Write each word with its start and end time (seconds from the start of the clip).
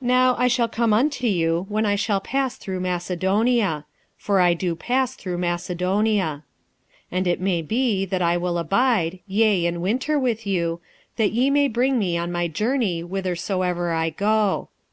46:016:005 0.00 0.06
Now 0.06 0.34
I 0.36 0.48
will 0.56 0.68
come 0.68 0.92
unto 0.92 1.26
you, 1.26 1.66
when 1.68 1.84
I 1.86 1.96
shall 1.96 2.20
pass 2.20 2.54
through 2.56 2.78
Macedonia: 2.78 3.84
for 4.16 4.38
I 4.40 4.54
do 4.54 4.76
pass 4.76 5.16
through 5.16 5.38
Macedonia. 5.38 6.44
46:016:006 7.06 7.06
And 7.10 7.26
it 7.26 7.40
may 7.40 7.62
be 7.62 8.04
that 8.06 8.22
I 8.22 8.36
will 8.36 8.58
abide, 8.58 9.18
yea, 9.26 9.66
and 9.66 9.82
winter 9.82 10.20
with 10.20 10.46
you, 10.46 10.80
that 11.16 11.32
ye 11.32 11.50
may 11.50 11.66
bring 11.66 11.98
me 11.98 12.16
on 12.16 12.30
my 12.30 12.46
journey 12.46 13.00
whithersoever 13.00 13.90
I 13.92 14.10
go. 14.10 14.68